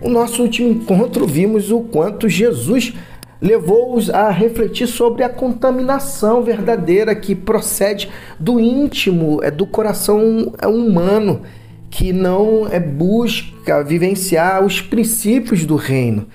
O 0.00 0.08
nosso 0.08 0.42
último 0.42 0.68
encontro 0.68 1.26
vimos 1.26 1.70
o 1.70 1.80
quanto 1.80 2.28
Jesus 2.28 2.94
levou-os 3.40 4.10
a 4.10 4.30
refletir 4.30 4.86
sobre 4.86 5.22
a 5.22 5.28
contaminação 5.28 6.42
verdadeira 6.42 7.14
que 7.14 7.34
procede 7.34 8.08
do 8.38 8.58
íntimo, 8.60 9.40
é 9.42 9.50
do 9.50 9.66
coração 9.66 10.52
humano, 10.64 11.42
que 11.90 12.12
não 12.12 12.66
é 12.70 12.78
busca 12.78 13.82
vivenciar 13.82 14.64
os 14.64 14.80
princípios 14.80 15.64
do 15.64 15.76
reino 15.76 16.26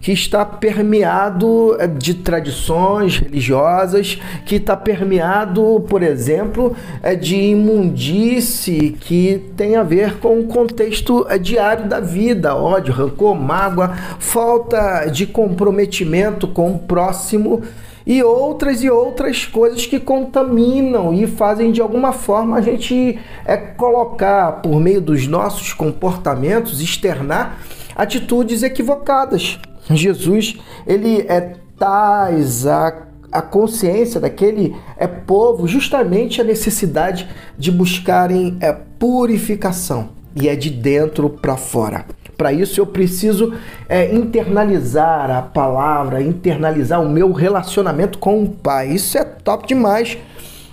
que 0.00 0.12
está 0.12 0.44
permeado 0.44 1.76
eh, 1.78 1.86
de 1.86 2.14
tradições 2.14 3.18
religiosas, 3.18 4.18
que 4.46 4.56
está 4.56 4.76
permeado, 4.76 5.84
por 5.88 6.02
exemplo, 6.02 6.76
eh, 7.02 7.16
de 7.16 7.36
imundície 7.36 8.92
que 8.92 9.50
tem 9.56 9.76
a 9.76 9.82
ver 9.82 10.18
com 10.18 10.38
o 10.38 10.44
contexto 10.44 11.26
eh, 11.28 11.38
diário 11.38 11.88
da 11.88 11.98
vida, 11.98 12.54
ódio, 12.54 12.92
rancor, 12.92 13.34
mágoa, 13.34 13.92
falta 14.18 15.06
de 15.06 15.26
comprometimento 15.26 16.46
com 16.46 16.72
o 16.72 16.78
próximo 16.78 17.62
e 18.06 18.22
outras 18.22 18.82
e 18.82 18.88
outras 18.88 19.44
coisas 19.44 19.84
que 19.84 20.00
contaminam 20.00 21.12
e 21.12 21.26
fazem 21.26 21.70
de 21.70 21.82
alguma 21.82 22.12
forma 22.12 22.56
a 22.56 22.62
gente 22.62 23.18
é, 23.44 23.56
colocar 23.56 24.62
por 24.62 24.80
meio 24.80 25.00
dos 25.02 25.26
nossos 25.26 25.74
comportamentos, 25.74 26.80
externar 26.80 27.58
atitudes 27.94 28.62
equivocadas. 28.62 29.58
Jesus, 29.90 30.56
ele 30.86 31.22
é 31.28 31.54
tais 31.78 32.66
a, 32.66 33.06
a 33.30 33.40
consciência 33.40 34.20
daquele 34.20 34.74
é, 34.96 35.06
povo 35.06 35.66
justamente 35.66 36.40
a 36.40 36.44
necessidade 36.44 37.28
de 37.56 37.70
buscarem 37.70 38.56
é, 38.60 38.72
purificação 38.72 40.10
e 40.34 40.48
é 40.48 40.56
de 40.56 40.70
dentro 40.70 41.30
para 41.30 41.56
fora. 41.56 42.04
Para 42.36 42.52
isso 42.52 42.80
eu 42.80 42.86
preciso 42.86 43.52
é, 43.88 44.14
internalizar 44.14 45.30
a 45.30 45.42
palavra, 45.42 46.22
internalizar 46.22 47.02
o 47.02 47.08
meu 47.08 47.32
relacionamento 47.32 48.18
com 48.18 48.42
o 48.44 48.48
Pai. 48.48 48.90
Isso 48.90 49.18
é 49.18 49.24
top 49.24 49.66
demais. 49.66 50.16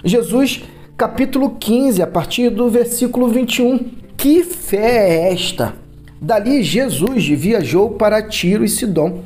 Jesus, 0.04 0.64
capítulo 0.96 1.56
15, 1.60 2.04
a 2.04 2.08
partir 2.08 2.52
do 2.52 2.70
versículo 2.70 3.28
21. 3.30 3.80
Que 4.16 4.44
fé 4.44 5.10
é 5.10 5.34
esta? 5.34 5.74
Dali 6.22 6.64
Jesus 6.64 7.28
viajou 7.28 7.92
para 7.92 8.22
Tiro 8.22 8.64
e 8.64 8.70
Sidom. 8.70 9.24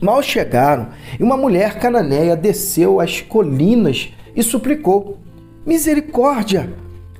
Mal 0.00 0.22
chegaram 0.22 0.88
e 1.18 1.22
uma 1.22 1.36
mulher 1.36 1.78
cananeia 1.78 2.36
desceu 2.36 3.00
as 3.00 3.20
colinas 3.20 4.12
e 4.34 4.42
suplicou: 4.42 5.18
Misericórdia, 5.66 6.72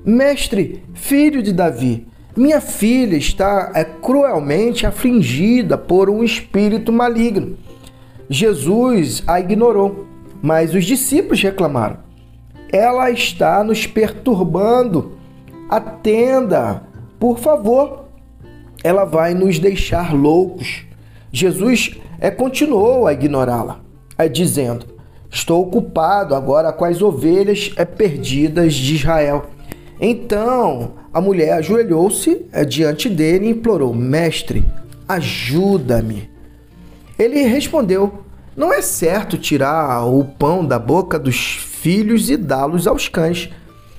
mestre, 0.03 0.83
filho 0.93 1.41
de 1.43 1.51
Davi, 1.51 2.07
minha 2.37 2.61
filha 2.61 3.17
está 3.17 3.71
é, 3.75 3.83
cruelmente 3.83 4.85
afligida 4.85 5.77
por 5.77 6.09
um 6.09 6.23
espírito 6.23 6.91
maligno. 6.91 7.57
Jesus 8.29 9.23
a 9.27 9.39
ignorou, 9.39 10.05
mas 10.41 10.73
os 10.73 10.85
discípulos 10.85 11.41
reclamaram: 11.41 11.97
Ela 12.71 13.11
está 13.11 13.63
nos 13.63 13.85
perturbando. 13.85 15.17
Atenda, 15.67 16.83
por 17.19 17.39
favor 17.39 18.04
ela 18.85 19.03
vai 19.03 19.33
nos 19.33 19.57
deixar 19.57 20.13
loucos. 20.13 20.85
Jesus 21.31 21.99
é, 22.19 22.29
continuou 22.29 23.07
a 23.07 23.13
ignorá-la, 23.13 23.79
é, 24.15 24.29
dizendo: 24.29 24.85
Estou 25.27 25.63
ocupado 25.63 26.35
agora 26.35 26.71
com 26.71 26.85
as 26.85 27.01
ovelhas 27.01 27.73
é, 27.77 27.83
perdidas 27.83 28.75
de 28.75 28.93
Israel. 28.93 29.47
Então 29.99 30.93
a 31.11 31.19
mulher 31.19 31.53
ajoelhou-se 31.53 32.45
é, 32.51 32.63
diante 32.63 33.09
dele 33.09 33.47
e 33.47 33.49
implorou: 33.49 33.91
Mestre, 33.91 34.63
ajuda-me. 35.09 36.29
Ele 37.17 37.41
respondeu: 37.41 38.19
Não 38.55 38.71
é 38.71 38.83
certo 38.83 39.35
tirar 39.35 40.05
o 40.05 40.23
pão 40.23 40.63
da 40.63 40.77
boca 40.77 41.17
dos 41.17 41.55
filhos 41.55 42.29
e 42.29 42.37
dá-los 42.37 42.85
aos 42.85 43.09
cães. 43.09 43.49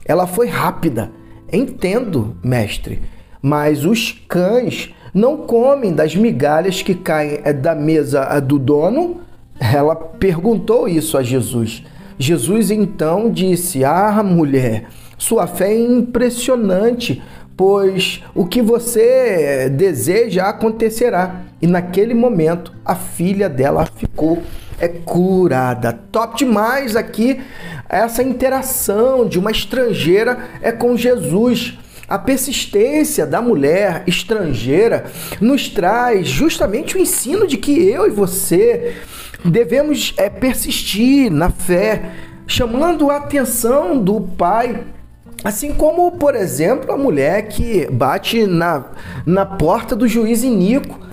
Ela 0.04 0.28
foi 0.28 0.46
rápida. 0.46 1.10
Entendo, 1.52 2.36
mestre 2.40 3.02
mas 3.40 3.84
os 3.84 4.12
cães 4.28 4.94
não 5.12 5.36
comem 5.38 5.92
das 5.92 6.14
migalhas 6.14 6.82
que 6.82 6.94
caem 6.94 7.40
é, 7.44 7.52
da 7.52 7.74
mesa 7.74 8.38
do 8.40 8.58
dono? 8.58 9.20
Ela 9.58 9.96
perguntou 9.96 10.88
isso 10.88 11.16
a 11.16 11.22
Jesus. 11.22 11.82
Jesus 12.18 12.70
então 12.70 13.30
disse: 13.30 13.84
Ah, 13.84 14.22
mulher, 14.22 14.86
sua 15.16 15.46
fé 15.46 15.72
é 15.72 15.80
impressionante, 15.80 17.22
pois 17.56 18.22
o 18.34 18.46
que 18.46 18.60
você 18.60 19.70
deseja 19.70 20.48
acontecerá. 20.48 21.42
E 21.60 21.66
naquele 21.66 22.12
momento 22.12 22.72
a 22.84 22.94
filha 22.94 23.48
dela 23.48 23.86
ficou 23.96 24.42
é 24.78 24.88
curada. 24.88 25.98
Top 26.12 26.36
demais 26.36 26.96
aqui 26.96 27.40
essa 27.88 28.22
interação 28.22 29.26
de 29.26 29.38
uma 29.38 29.50
estrangeira 29.50 30.38
é 30.60 30.72
com 30.72 30.96
Jesus. 30.96 31.78
A 32.08 32.18
persistência 32.18 33.26
da 33.26 33.42
mulher 33.42 34.04
estrangeira 34.06 35.06
nos 35.40 35.68
traz 35.68 36.28
justamente 36.28 36.96
o 36.96 37.00
ensino 37.00 37.46
de 37.46 37.56
que 37.56 37.88
eu 37.88 38.06
e 38.06 38.10
você 38.10 38.94
devemos 39.44 40.14
é, 40.16 40.30
persistir 40.30 41.30
na 41.30 41.50
fé, 41.50 42.12
chamando 42.46 43.10
a 43.10 43.16
atenção 43.16 43.98
do 43.98 44.20
pai. 44.20 44.84
Assim 45.42 45.74
como, 45.74 46.12
por 46.12 46.34
exemplo, 46.34 46.92
a 46.92 46.96
mulher 46.96 47.48
que 47.48 47.86
bate 47.90 48.46
na, 48.46 48.84
na 49.24 49.44
porta 49.44 49.96
do 49.96 50.06
juiz 50.06 50.42
Inico 50.42 51.05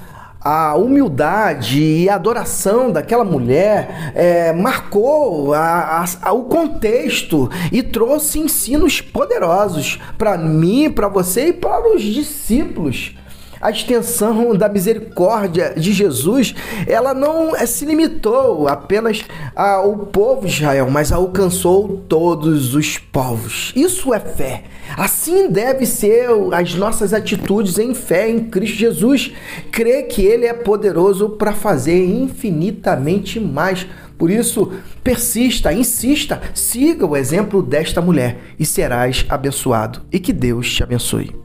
a 0.43 0.75
humildade 0.75 1.81
e 1.81 2.09
a 2.09 2.15
adoração 2.15 2.91
daquela 2.91 3.23
mulher 3.23 4.11
é, 4.13 4.51
marcou 4.51 5.53
a, 5.53 6.05
a, 6.21 6.33
o 6.33 6.43
contexto 6.43 7.49
e 7.71 7.81
trouxe 7.81 8.39
ensinos 8.39 8.99
poderosos 8.99 9.99
para 10.17 10.37
mim, 10.37 10.91
para 10.91 11.07
você 11.07 11.47
e 11.47 11.53
para 11.53 11.95
os 11.95 12.01
discípulos 12.01 13.15
a 13.63 13.71
extensão 13.71 14.53
da 14.53 14.67
misericórdia 14.67 15.73
de 15.77 15.93
Jesus, 15.93 16.53
ela 16.85 17.13
não 17.13 17.55
é, 17.55 17.65
se 17.65 17.85
limitou 17.85 18.67
apenas 18.67 19.23
ao 19.55 19.97
povo 19.99 20.45
de 20.45 20.53
Israel, 20.53 20.89
mas 20.91 21.13
alcançou 21.13 22.03
todos 22.09 22.75
os 22.75 22.97
povos. 22.97 23.71
Isso 23.73 24.13
é 24.13 24.19
fé. 24.19 24.65
Assim 24.97 25.49
deve 25.49 25.85
ser 25.85 26.27
as 26.51 26.75
nossas 26.75 27.13
atitudes 27.13 27.79
em 27.79 27.95
fé 27.95 28.29
em 28.29 28.41
Cristo 28.41 28.75
Jesus. 28.75 29.31
Crer 29.71 30.07
que 30.07 30.21
Ele 30.21 30.45
é 30.45 30.53
poderoso 30.53 31.29
para 31.29 31.53
fazer 31.53 32.05
infinitamente 32.05 33.39
mais. 33.39 33.87
Por 34.17 34.29
isso, 34.29 34.73
persista, 35.01 35.71
insista, 35.71 36.41
siga 36.53 37.05
o 37.05 37.15
exemplo 37.15 37.63
desta 37.63 38.01
mulher 38.01 38.37
e 38.59 38.65
serás 38.65 39.25
abençoado. 39.29 40.01
E 40.11 40.19
que 40.19 40.33
Deus 40.33 40.69
te 40.73 40.83
abençoe. 40.83 41.42